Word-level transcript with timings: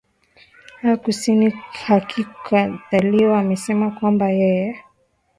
aah 0.81 0.97
kusini 1.03 1.47
halikadhalika 1.83 3.39
amesema 3.39 3.91
kwamba 3.91 4.29
yeye 4.29 4.73